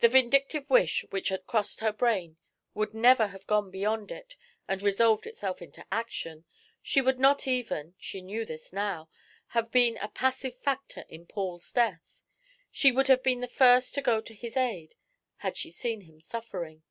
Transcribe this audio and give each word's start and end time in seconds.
The 0.00 0.08
vindictive 0.08 0.68
wish 0.68 1.02
which 1.08 1.30
had 1.30 1.46
crossed 1.46 1.80
her 1.80 1.94
brain 1.94 2.36
would 2.74 2.92
never 2.92 3.28
have 3.28 3.46
gone 3.46 3.70
beyond 3.70 4.12
it 4.12 4.36
and 4.68 4.82
resolved 4.82 5.26
itself 5.26 5.62
into 5.62 5.86
action. 5.90 6.44
She 6.82 7.00
would 7.00 7.18
not 7.18 7.48
even 7.48 7.94
she 7.98 8.20
knew 8.20 8.44
this 8.44 8.70
now 8.70 9.08
have 9.46 9.70
been 9.70 9.96
a 9.96 10.08
passive 10.08 10.58
factor 10.60 11.06
in 11.08 11.24
Paul's 11.24 11.72
death; 11.72 12.20
she 12.70 12.92
would 12.92 13.08
have 13.08 13.22
been 13.22 13.40
the 13.40 13.48
first 13.48 13.94
to 13.94 14.02
go 14.02 14.20
to 14.20 14.34
his 14.34 14.58
aid, 14.58 14.94
had 15.36 15.56
she 15.56 15.70
seen 15.70 16.02
him 16.02 16.20
suffering. 16.20 16.82